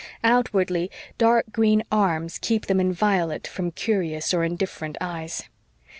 Outwardly, 0.23 0.89
dark 1.19 1.45
green 1.51 1.83
arms 1.91 2.39
keep 2.39 2.65
them 2.65 2.79
inviolate 2.79 3.45
from 3.45 3.69
curious 3.69 4.33
or 4.33 4.43
indifferent 4.43 4.97
eyes. 4.99 5.43